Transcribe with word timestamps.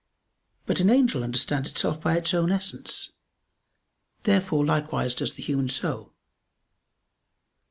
But 0.65 0.79
an 0.79 0.89
angel 0.89 1.23
understands 1.23 1.69
itself 1.69 2.01
by 2.01 2.17
its 2.17 2.33
own 2.33 2.51
essence. 2.51 3.11
Therefore 4.23 4.65
likewise 4.65 5.13
does 5.13 5.35
the 5.35 5.43
human 5.43 5.69
soul. 5.69 6.15